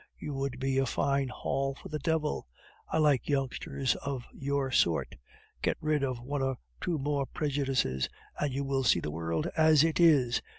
You 0.17 0.33
would 0.33 0.59
be 0.59 0.79
a 0.79 0.87
fine 0.87 1.27
haul 1.27 1.75
for 1.75 1.89
the 1.89 1.99
devil! 1.99 2.47
I 2.91 2.97
like 2.97 3.29
youngsters 3.29 3.93
of 3.97 4.25
your 4.33 4.71
sort. 4.71 5.13
Get 5.61 5.77
rid 5.79 6.03
of 6.03 6.19
one 6.19 6.41
or 6.41 6.57
two 6.81 6.97
more 6.97 7.27
prejudices, 7.27 8.09
and 8.39 8.51
you 8.51 8.63
will 8.63 8.83
see 8.83 8.99
the 8.99 9.11
world 9.11 9.45
as 9.55 9.83
it 9.83 9.99
is. 9.99 10.41